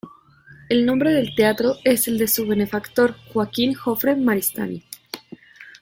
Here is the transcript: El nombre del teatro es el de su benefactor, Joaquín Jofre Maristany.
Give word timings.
El 0.67 0.83
nombre 0.87 1.11
del 1.13 1.35
teatro 1.35 1.75
es 1.83 2.07
el 2.07 2.17
de 2.17 2.27
su 2.27 2.47
benefactor, 2.47 3.13
Joaquín 3.31 3.75
Jofre 3.75 4.15
Maristany. 4.15 4.83